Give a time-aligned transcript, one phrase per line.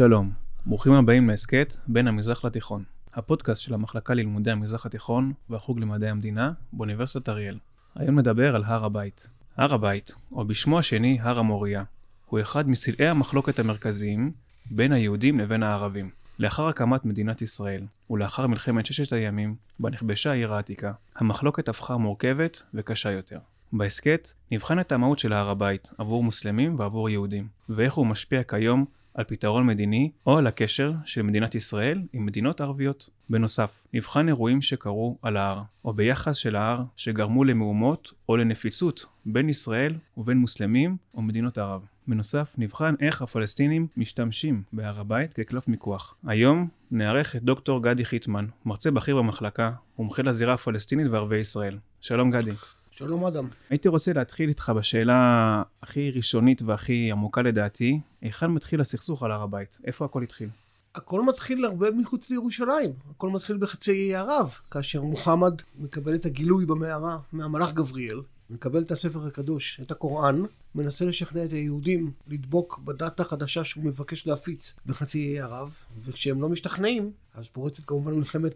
[0.00, 0.30] שלום,
[0.66, 6.52] ברוכים הבאים להסכת בין המזרח לתיכון, הפודקאסט של המחלקה ללימודי המזרח התיכון והחוג למדעי המדינה
[6.72, 7.58] באוניברסיטת אריאל.
[7.94, 9.28] היום נדבר על הר הבית.
[9.56, 11.84] הר הבית, או בשמו השני הר המוריה,
[12.26, 14.32] הוא אחד מסלעי המחלוקת המרכזיים
[14.70, 16.10] בין היהודים לבין הערבים.
[16.38, 22.62] לאחר הקמת מדינת ישראל, ולאחר מלחמת ששת הימים, בה נכבשה העיר העתיקה, המחלוקת הפכה מורכבת
[22.74, 23.38] וקשה יותר.
[23.72, 28.84] בהסכת נבחן את המהות של הר הבית עבור מוסלמים ועבור יהודים, ואיך הוא משפיע כיום
[29.14, 33.10] על פתרון מדיני או על הקשר של מדינת ישראל עם מדינות ערביות.
[33.30, 39.48] בנוסף, נבחן אירועים שקרו על ההר, או ביחס של ההר שגרמו למהומות או לנפיצות בין
[39.48, 41.82] ישראל ובין מוסלמים או מדינות ערב.
[42.08, 46.14] בנוסף, נבחן איך הפלסטינים משתמשים בהר הבית כקלף מיקוח.
[46.26, 51.78] היום נארח את דוקטור גדי חיטמן, מרצה בכיר במחלקה, מומחה לזירה הפלסטינית וערביי ישראל.
[52.00, 52.52] שלום גדי.
[53.00, 53.48] שלום אדם.
[53.70, 59.42] הייתי רוצה להתחיל איתך בשאלה הכי ראשונית והכי עמוקה לדעתי, היכן מתחיל הסכסוך על הר
[59.42, 59.78] הבית?
[59.84, 60.48] איפה הכל התחיל?
[60.94, 66.66] הכל מתחיל הרבה מחוץ לירושלים, הכל מתחיל בחצי האי ערב, כאשר מוחמד מקבל את הגילוי
[66.66, 70.42] במערה מהמלאך גבריאל, מקבל את הספר הקדוש, את הקוראן,
[70.74, 76.48] מנסה לשכנע את היהודים לדבוק בדת החדשה שהוא מבקש להפיץ בחצי האי ערב, וכשהם לא
[76.48, 78.54] משתכנעים, אז פורצת כמובן מלחמת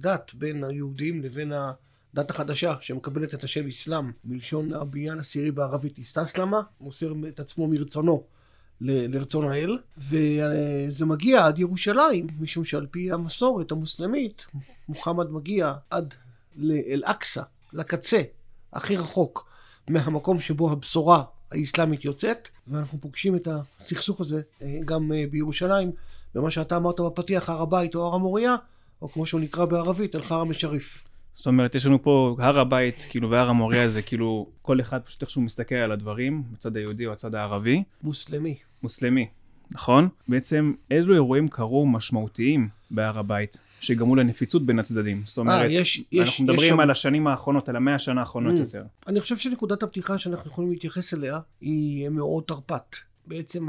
[0.00, 1.72] דת בין היהודים לבין ה...
[2.14, 8.24] דת החדשה שמקבלת את השם אסלאם מלשון הבניין הסירי בערבית איסטסלמה, מוסר את עצמו מרצונו
[8.80, 14.46] ל- לרצון האל, וזה מגיע עד ירושלים, משום שעל פי המסורת המוסלמית,
[14.88, 16.14] מוחמד מגיע עד
[16.56, 18.22] לאל-אקצא, לקצה,
[18.72, 19.48] הכי רחוק
[19.88, 23.48] מהמקום שבו הבשורה האסלאמית יוצאת, ואנחנו פוגשים את
[23.80, 25.92] הסכסוך הזה אה, גם אה, בירושלים,
[26.34, 28.56] במה שאתה אמרת בפתיח, הר הבית או הר המוריה,
[29.02, 31.04] או כמו שהוא נקרא בערבית, אל-חרם א-שריף.
[31.34, 35.22] זאת אומרת, יש לנו פה הר הבית, כאילו, והר המוריה זה כאילו, כל אחד פשוט
[35.22, 37.82] איכשהו מסתכל על הדברים, הצד היהודי או הצד הערבי.
[38.02, 38.56] מוסלמי.
[38.82, 39.28] מוסלמי,
[39.70, 40.08] נכון?
[40.28, 45.22] בעצם, איזה אירועים קרו משמעותיים בהר הבית, שגרמו לנפיצות בין הצדדים?
[45.24, 46.80] זאת אומרת, 아, יש, יש, אנחנו מדברים יש שם...
[46.80, 48.60] על השנים האחרונות, על המאה השנה האחרונות mm.
[48.60, 48.84] יותר.
[49.06, 52.96] אני חושב שנקודת הפתיחה שאנחנו יכולים להתייחס אליה, היא מאורעות תרפ"ט.
[53.26, 53.68] בעצם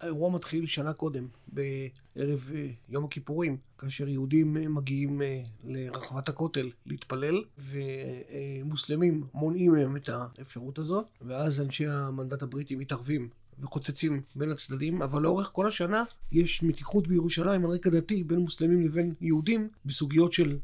[0.00, 6.70] האירוע מתחיל שנה קודם, בערב אה, יום הכיפורים, כאשר יהודים אה, מגיעים אה, לרחבת הכותל
[6.86, 13.28] להתפלל, ומוסלמים מונעים מהם את האפשרות הזאת, ואז אנשי המנדט הבריטי מתערבים
[13.60, 18.80] וחוצצים בין הצדדים, אבל לאורך כל השנה יש מתיחות בירושלים על רקע דתי בין מוסלמים
[18.80, 20.58] לבין יהודים בסוגיות של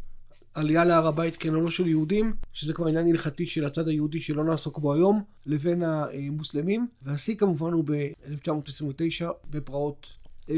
[0.54, 4.20] עלייה להר הבית כן או לא של יהודים, שזה כבר עניין הלכתי של הצד היהודי
[4.20, 6.86] שלא נעסוק בו היום, לבין המוסלמים.
[7.02, 10.06] והשיא כמובן הוא ב-1929 בפרעות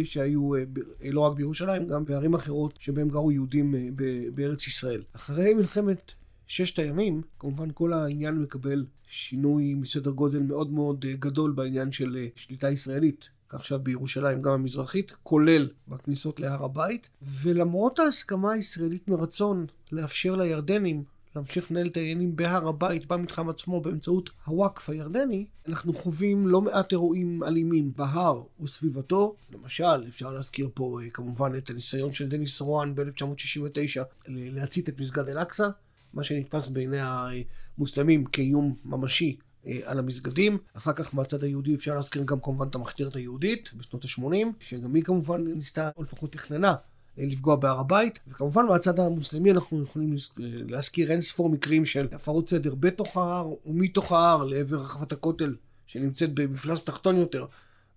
[0.05, 0.63] שהיו אה,
[1.03, 3.89] לא רק בירושלים, גם בערים אחרות שבהם גרו יהודים אה,
[4.35, 5.03] בארץ ישראל.
[5.13, 6.13] אחרי מלחמת
[6.47, 12.27] ששת הימים, כמובן כל העניין מקבל שינוי מסדר גודל מאוד מאוד אה, גדול בעניין של
[12.37, 20.37] שליטה ישראלית עכשיו בירושלים, גם המזרחית, כולל בכניסות להר הבית, ולמרות ההסכמה הישראלית מרצון לאפשר
[20.37, 21.05] לירדנים
[21.37, 26.93] להמשיך לנהל את העניינים בהר הבית, במתחם עצמו, באמצעות הוואקף הירדני, אנחנו חווים לא מעט
[26.93, 29.35] אירועים אלימים בהר וסביבתו.
[29.53, 35.29] למשל, אפשר להזכיר פה אה, כמובן את הניסיון של דניס רואן ב-1969 להצית את מסגד
[35.29, 35.69] אל-אקצא,
[36.15, 39.37] מה שנתפס בעיני המוסלמים כאיום ממשי
[39.85, 40.59] על המסגדים.
[40.75, 45.05] אחר כך מהצד היהודי אפשר להזכיר גם כמובן את המחתרת היהודית בשנות ה-80, שגם היא
[45.05, 46.75] כמובן ניסתה, או לפחות תכננה,
[47.19, 52.09] אה, לפגוע בהר הבית, וכמובן מהצד המוסלמי אנחנו יכולים אה, להזכיר אין ספור מקרים של
[52.13, 55.55] הפרות סדר בתוך ההר ומתוך ההר לעבר רחבת הכותל
[55.87, 57.47] שנמצאת במפלס תחתון יותר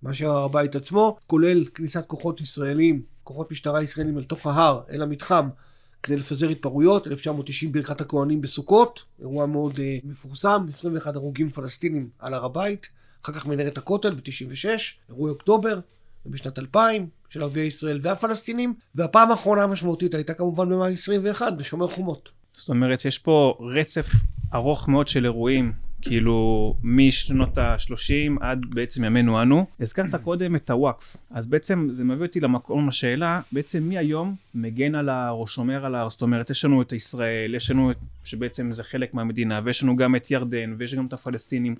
[0.03, 5.01] מאשר הר הבית עצמו, כולל כניסת כוחות ישראלים, כוחות משטרה ישראלים אל תוך ההר, אל
[5.01, 5.49] המתחם,
[6.03, 12.33] כדי לפזר התפרעויות, 1990 ברכת הכוהנים בסוכות, אירוע מאוד uh, מפורסם, 21 הרוגים פלסטינים על
[12.33, 12.89] הר הבית,
[13.23, 14.65] אחר כך מנהרת הכותל ב-96,
[15.09, 15.79] אירועי אוקטובר,
[16.25, 22.31] ובשנת 2000 של ערביי ישראל והפלסטינים, והפעם האחרונה המשמעותית הייתה כמובן במאי 21 בשומר חומות.
[22.53, 24.07] זאת אומרת, יש פה רצף
[24.53, 29.65] ארוך מאוד של אירועים כאילו משנות ה-30 עד בעצם ימינו אנו.
[29.79, 34.95] הזכרת קודם את הוואקף, אז בעצם זה מביא אותי למקום לשאלה, בעצם מי היום מגן
[34.95, 37.97] על ההר או שומר על ההר, זאת אומרת יש לנו את ישראל, יש לנו את,
[38.23, 41.75] שבעצם זה חלק מהמדינה, ויש לנו גם את ירדן, ויש גם את הפלסטינים.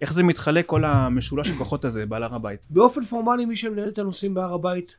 [0.00, 2.60] איך זה מתחלק כל המשולש הכוחות הזה בעל הר הבית?
[2.70, 4.96] באופן פורמלי מי שמנהל את הנושאים בהר הבית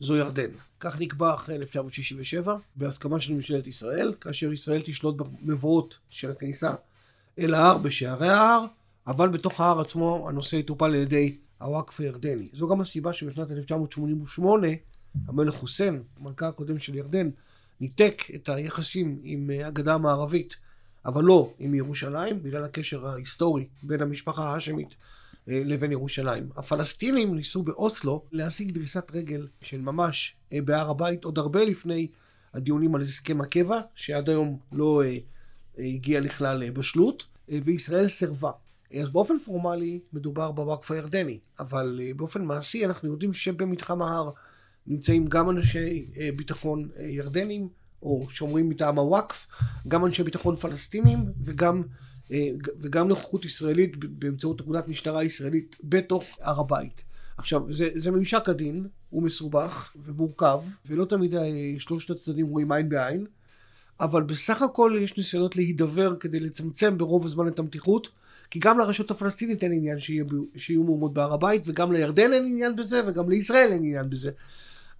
[0.00, 0.50] זו ירדן.
[0.80, 6.74] כך נקבע אחרי 1967 בהסכמה של ממשלת ישראל, כאשר ישראל תשלוט במבואות של הכניסה
[7.38, 8.66] אל ההר בשערי ההר,
[9.06, 12.48] אבל בתוך ההר עצמו הנושא יטופל על ידי הוואקף הירדני.
[12.52, 14.68] זו גם הסיבה שבשנת 1988
[15.28, 17.30] המלך חוסיין, המלכה הקודם של ירדן,
[17.80, 20.56] ניתק את היחסים עם הגדה המערבית,
[21.06, 24.94] אבל לא עם ירושלים, בגלל הקשר ההיסטורי בין המשפחה ההאשמית
[25.48, 26.48] אה, לבין ירושלים.
[26.56, 32.08] הפלסטינים ניסו באוסלו להשיג דריסת רגל של ממש אה, בהר הבית עוד הרבה לפני
[32.54, 35.02] הדיונים על הסכם הקבע, שעד היום לא
[35.78, 37.24] הגיע לכלל בשלות,
[37.64, 38.50] וישראל סירבה.
[39.00, 44.30] אז באופן פורמלי מדובר בוואקף הירדני, אבל באופן מעשי אנחנו יודעים שבמתחם ההר
[44.86, 47.68] נמצאים גם אנשי ביטחון ירדנים,
[48.02, 49.46] או שומרים מטעם הוואקף,
[49.88, 51.82] גם אנשי ביטחון פלסטינים וגם
[52.32, 52.48] אה,
[52.80, 57.04] וגם נוכחות ישראלית באמצעות נקודת משטרה ישראלית בתוך הר הבית.
[57.36, 61.46] עכשיו, זה, זה ממשק הדין, הוא מסובך ומורכב, ולא תמיד אה,
[61.78, 63.26] שלושת הצדדים רואים עין בעין,
[64.00, 68.08] אבל בסך הכל יש ניסיונות להידבר כדי לצמצם ברוב הזמן את המתיחות,
[68.50, 70.24] כי גם לרשות הפלסטינית אין עניין שיהיה,
[70.56, 74.30] שיהיו מהומות בהר הבית, וגם לירדן אין עניין בזה, וגם לישראל אין עניין בזה.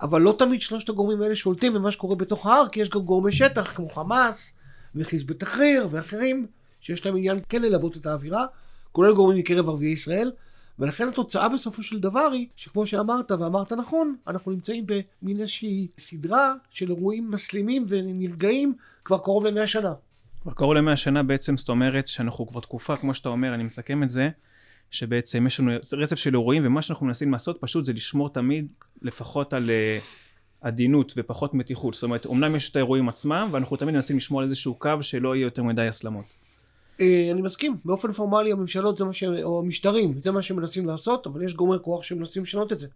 [0.01, 3.33] אבל לא תמיד שלושת הגורמים האלה שולטים במה שקורה בתוך ההר, כי יש גם גורמי
[3.33, 4.55] שטח כמו חמאס
[4.95, 6.47] וחיזבאללה תחריר ואחרים,
[6.81, 8.47] שיש להם עניין כן ללבות את האווירה,
[8.93, 10.33] כולל גורמים מקרב ערביי ישראל,
[10.79, 16.55] ולכן התוצאה בסופו של דבר היא, שכמו שאמרת ואמרת נכון, אנחנו נמצאים במין איזושהי סדרה
[16.71, 19.93] של אירועים מסלימים ונרגעים כבר קרוב למאה שנה.
[20.43, 24.03] כבר קרוב למאה שנה בעצם, זאת אומרת שאנחנו כבר תקופה, כמו שאתה אומר, אני מסכם
[24.03, 24.29] את זה,
[24.91, 28.67] שבעצם יש לנו רצף של אירועים, ומה שאנחנו מנסים לעשות פשוט זה לשמור תמיד
[29.03, 30.05] לפחות על uh,
[30.61, 31.95] עדינות ופחות מתיחות.
[31.95, 35.37] זאת אומרת, אמנם יש את האירועים עצמם, ואנחנו תמיד מנסים לשמור על איזשהו קו שלא
[35.37, 36.48] יהיה יותר מדי הסלמות.
[37.01, 40.87] אה, אני מסכים, באופן פורמלי הממשלות זה מה שהם, או המשטרים, זה מה שהם מנסים
[40.87, 42.87] לעשות, אבל יש גורמי כוח שמנסים לשנות את זה.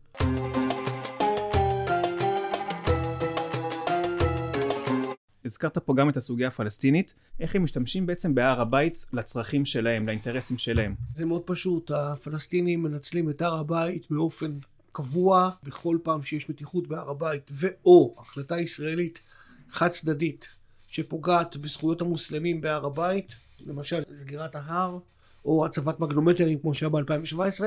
[5.45, 10.59] הזכרת פה גם את הסוגיה הפלסטינית, איך הם משתמשים בעצם בהר הבית לצרכים שלהם, לאינטרסים
[10.59, 10.95] שלהם.
[11.17, 14.59] זה מאוד פשוט, הפלסטינים מנצלים את הר הבית באופן
[14.93, 19.21] קבוע בכל פעם שיש מתיחות בהר הבית, ואו החלטה ישראלית
[19.71, 20.49] חד צדדית
[20.87, 23.35] שפוגעת בזכויות המוסלמים בהר הבית,
[23.67, 24.99] למשל סגירת ההר,
[25.45, 27.65] או הצבת מגנומטרים כמו שהיה ב-2017,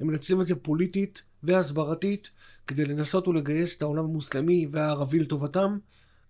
[0.00, 2.30] הם מנצלים את זה פוליטית והסברתית
[2.66, 5.78] כדי לנסות ולגייס את העולם המוסלמי והערבי לטובתם,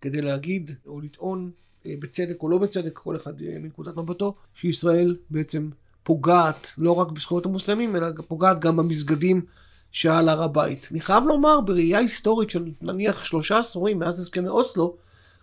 [0.01, 1.51] כדי להגיד או לטעון
[1.87, 5.71] אה, בצדק או לא בצדק, כל אחד אה, מנקודת מבטו, שישראל בעצם
[6.03, 9.45] פוגעת לא רק בזכויות המוסלמים, אלא פוגעת גם במסגדים
[9.93, 10.89] שעל הר הבית.
[10.91, 14.97] אני חייב לומר, בראייה היסטורית של נניח שלושה עשורים מאז הסכמי אוסלו,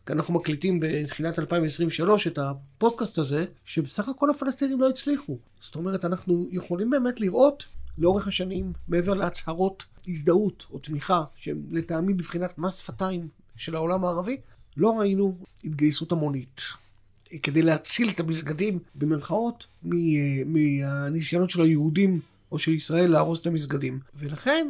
[0.06, 5.38] כי אנחנו מקליטים בתחילת 2023 את הפודקאסט הזה, שבסך הכל הפלסטינים לא הצליחו.
[5.62, 7.66] זאת אומרת, אנחנו יכולים באמת לראות
[7.98, 14.38] לאורך השנים, מעבר להצהרות הזדהות או תמיכה, שהם לטעמי בבחינת מס שפתיים של העולם הערבי,
[14.78, 16.62] לא ראינו התגייסות המונית.
[17.44, 19.66] כדי להציל את המסגדים, במרכאות,
[20.46, 22.20] מהניסיונות של היהודים
[22.52, 24.00] או של ישראל להרוס את המסגדים.
[24.16, 24.68] ולכן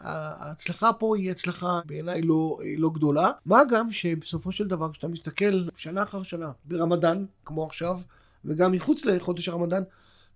[0.00, 3.30] ההצלחה פה היא הצלחה בעיניי לא, לא גדולה.
[3.46, 8.00] מה גם שבסופו של דבר כשאתה מסתכל שנה אחר שנה ברמדאן, כמו עכשיו,
[8.44, 9.82] וגם מחוץ לחודש הרמדאן,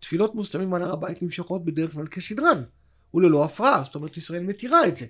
[0.00, 2.62] תפילות מוסלמים על הר הבית נמשכות בדרך כלל כסדרן,
[3.14, 5.06] וללא הפרעה, זאת אומרת ישראל מתירה את זה.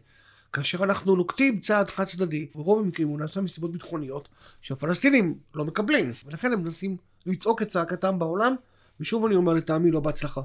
[0.52, 4.28] כאשר אנחנו נוקטים צעד חד צדדי, ברוב המקרים הוא נעשה מסיבות ביטחוניות
[4.60, 8.54] שהפלסטינים לא מקבלים, ולכן הם מנסים לצעוק את צעקתם בעולם,
[9.00, 10.40] ושוב אני אומר לטעמי לא בהצלחה.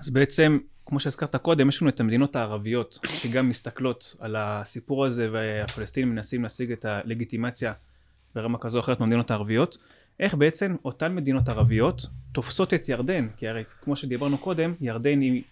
[0.00, 5.28] אז בעצם, כמו שהזכרת קודם, יש לנו את המדינות הערביות שגם מסתכלות על הסיפור הזה
[5.32, 7.72] והפלסטינים מנסים להשיג את הלגיטימציה
[8.34, 9.78] ברמה כזו או אחרת במדינות הערביות.
[10.20, 15.42] איך בעצם אותן מדינות ערביות תופסות את ירדן, כי הרי כמו שדיברנו קודם, ירדן היא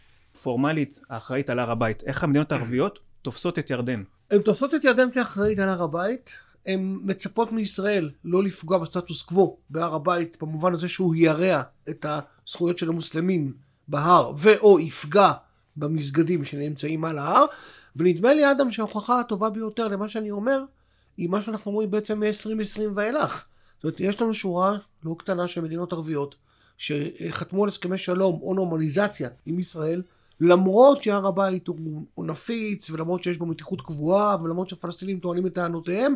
[0.43, 2.03] פורמלית האחראית על הר הבית.
[2.07, 4.03] איך המדינות הערביות תופסות את ירדן?
[4.31, 9.57] הן תופסות את ירדן כאחראית על הר הבית, הן מצפות מישראל לא לפגוע בסטטוס קוו
[9.71, 13.53] בהר הבית, במובן הזה שהוא ירע את הזכויות של המוסלמים
[13.88, 15.33] בהר ואו יפגע
[15.76, 17.45] במסגדים שנמצאים על ההר
[17.97, 20.62] ונדמה לי אדם שההוכחה הטובה ביותר למה שאני אומר
[21.16, 23.45] היא מה שאנחנו רואים בעצם מ-2020 ואילך.
[23.76, 26.35] זאת אומרת יש לנו שורה לא קטנה של מדינות ערביות
[26.78, 30.02] שחתמו על הסכמי שלום או נורמליזציה עם ישראל
[30.40, 36.14] למרות שהר הבית הוא, נפיץ ולמרות שיש בו מתיחות קבועה ולמרות שהפלסטינים טוענים את טענותיהם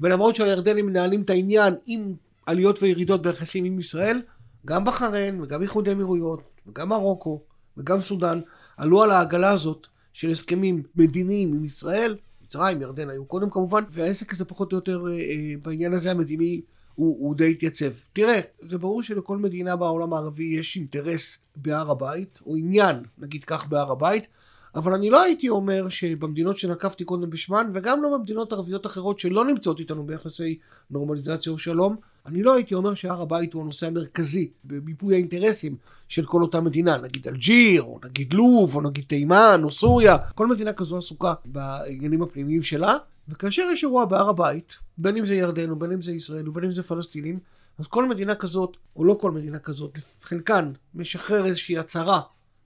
[0.00, 2.14] ולמרות שהירדנים מנהלים את העניין עם
[2.46, 4.22] עליות וירידות ביחסים עם ישראל
[4.66, 7.42] גם בחריין וגם איחוד האמירויות וגם מרוקו
[7.76, 8.40] וגם סודאן
[8.76, 14.32] עלו על העגלה הזאת של הסכמים מדיניים עם ישראל, מצרים, ירדן היו קודם כמובן, והעסק
[14.32, 16.60] הזה פחות או יותר אה, אה, בעניין הזה המדיני
[16.94, 17.90] הוא, הוא די התייצב.
[18.12, 23.66] תראה, זה ברור שלכל מדינה בעולם הערבי יש אינטרס בהר הבית, או עניין, נגיד כך,
[23.66, 24.26] בהר הבית,
[24.74, 29.44] אבל אני לא הייתי אומר שבמדינות שנקבתי קודם בשמן, וגם לא במדינות ערביות אחרות שלא
[29.44, 30.58] נמצאות איתנו ביחסי
[30.90, 31.96] נורמליזציה או שלום,
[32.26, 35.76] אני לא הייתי אומר שהר הבית הוא הנושא המרכזי במיפוי האינטרסים
[36.08, 40.46] של כל אותה מדינה, נגיד אלג'יר, או נגיד לוב, או נגיד תימן, או סוריה, כל
[40.46, 42.96] מדינה כזו עסוקה בעניינים הפנימיים שלה,
[43.28, 46.64] וכאשר יש אירוע בהר הבית, בין אם זה ירדן, או בין אם זה ישראל, ובין
[46.64, 47.38] אם זה פלסטינים,
[47.78, 52.20] אז כל מדינה כזאת, או לא כל מדינה כזאת, חלקן משחרר איזושהי הצהרה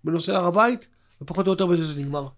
[0.04, 0.88] בנושא הר הבית,
[1.22, 2.28] ופחות או יותר בזה זה נגמר.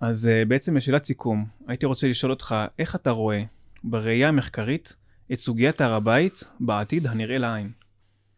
[0.00, 3.42] אז אה, בעצם בשאלת סיכום, הייתי רוצה לשאול אותך, איך אתה רואה
[3.84, 4.94] בראייה המחקרית
[5.32, 7.72] את סוגיית הר הבית בעתיד הנראה לעין?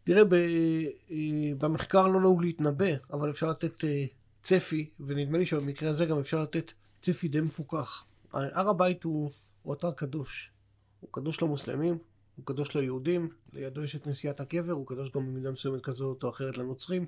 [0.03, 4.05] תראה, אה, במחקר לא נהוג להתנבא, אבל אפשר לתת אה,
[4.43, 8.05] צפי, ונדמה לי שבמקרה הזה גם אפשר לתת צפי די מפוקח.
[8.33, 10.51] הר הבית הוא, הוא אתר קדוש.
[10.99, 11.97] הוא קדוש למוסלמים,
[12.35, 16.29] הוא קדוש ליהודים, לידו יש את נשיאת הקבר, הוא קדוש גם במידה מסוימת כזאת או
[16.29, 17.05] אחרת לנוצרים.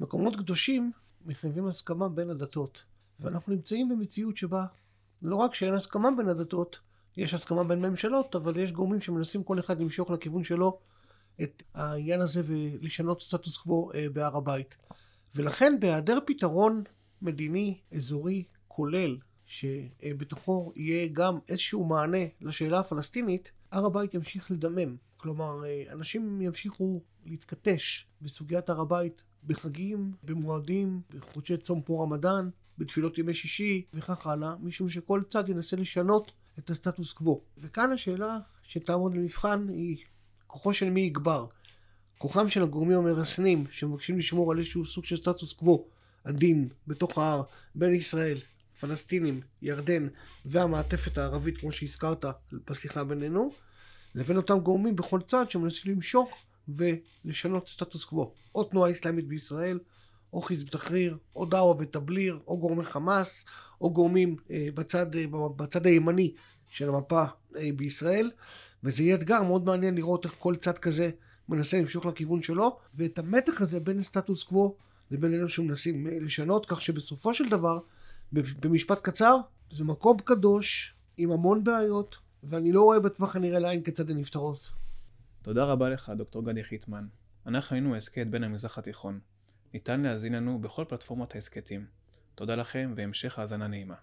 [0.00, 0.92] מקומות קדושים
[1.26, 2.84] מחייבים הסכמה בין הדתות.
[3.20, 4.66] ואנחנו נמצאים במציאות שבה
[5.22, 6.80] לא רק שאין הסכמה בין הדתות,
[7.16, 10.78] יש הסכמה בין ממשלות, אבל יש גורמים שמנסים כל אחד למשוך לכיוון שלו
[11.42, 14.76] את העניין הזה ולשנות סטטוס קוו אה, בהר הבית.
[15.34, 16.82] ולכן בהיעדר פתרון
[17.22, 24.96] מדיני אזורי כולל, שבתוכו יהיה גם איזשהו מענה לשאלה הפלסטינית, הר הבית ימשיך לדמם.
[25.16, 32.48] כלומר, אה, אנשים ימשיכו להתכתש בסוגיית הר הבית בחגים, במועדים, בחודשי צום פור רמדאן,
[32.80, 37.40] בתפילות ימי שישי וכך הלאה, משום שכל צד ינסה לשנות את הסטטוס קוו.
[37.58, 39.96] וכאן השאלה שתעמוד למבחן היא
[40.46, 41.46] כוחו של מי יגבר.
[42.18, 45.88] כוחם של הגורמים המרסנים שמבקשים לשמור על איזשהו סוג של סטטוס קוו
[46.24, 47.42] עדין בתוך ההר
[47.74, 48.38] בין ישראל,
[48.80, 50.08] פלסטינים, ירדן
[50.44, 52.24] והמעטפת הערבית כמו שהזכרת
[52.70, 53.52] בשיחה בינינו
[54.14, 58.32] לבין אותם גורמים בכל צד שמנסים למשוך ולשנות סטטוס קוו.
[58.54, 59.78] או תנועה אסלאמית בישראל,
[60.32, 63.44] או חיזב תחריר, או דאווה ותבליר, או גורמי חמאס,
[63.80, 65.24] או גורמים אה, בצד, אה,
[65.56, 66.34] בצד הימני
[66.68, 67.24] של המפה
[67.56, 68.30] אה, בישראל,
[68.84, 71.10] וזה יהיה אתגר מאוד מעניין לראות איך כל צד כזה
[71.48, 74.76] מנסה למשוך לכיוון שלו, ואת המתח הזה בין הסטטוס קוו
[75.10, 77.78] לבין אלו שמנסים לשנות, כך שבסופו של דבר,
[78.32, 79.36] במשפט קצר,
[79.70, 84.72] זה מקום קדוש עם המון בעיות, ואני לא רואה בטווח הנראה לעין כיצד הן נפתרות.
[85.42, 87.06] תודה רבה לך, דוקטור גדי חיטמן.
[87.46, 89.20] אנחנו היינו הסכת בין המזרח התיכון.
[89.74, 91.86] ניתן להזין לנו בכל פלטפורמות ההסכתים.
[92.34, 93.94] תודה לכם והמשך האזנה נעימה.